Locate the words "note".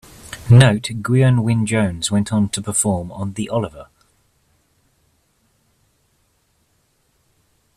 0.49-0.95